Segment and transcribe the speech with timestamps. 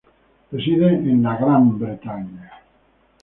[0.51, 2.49] Reside en Gran Bretaña.